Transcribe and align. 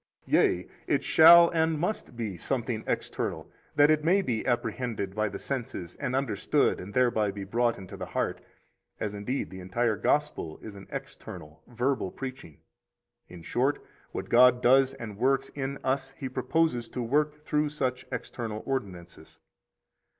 Yea, 0.25 0.67
it 0.87 1.03
shall 1.03 1.51
and 1.51 1.77
must 1.77 2.15
be 2.17 2.35
something 2.35 2.83
external, 2.87 3.47
that 3.75 3.91
it 3.91 4.03
may 4.03 4.23
be 4.23 4.43
apprehended 4.47 5.13
by 5.13 5.29
the 5.29 5.37
senses, 5.37 5.93
and 5.99 6.15
understood 6.15 6.79
and 6.79 6.95
thereby 6.95 7.29
be 7.29 7.43
brought 7.43 7.77
into 7.77 7.95
the 7.95 8.07
heart, 8.07 8.41
as 8.99 9.13
indeed 9.13 9.51
the 9.51 9.59
entire 9.59 9.95
Gospel 9.95 10.57
is 10.63 10.73
an 10.73 10.87
external, 10.89 11.61
verbal 11.67 12.09
preaching. 12.09 12.57
In 13.27 13.43
short, 13.43 13.85
what 14.11 14.27
God 14.29 14.59
does 14.59 14.95
and 14.95 15.19
works 15.19 15.49
in 15.49 15.77
us 15.83 16.09
He 16.17 16.27
proposes 16.27 16.89
to 16.89 17.03
work 17.03 17.35
through 17.35 17.69
such 17.69 18.03
external 18.11 18.63
ordinances. 18.65 19.37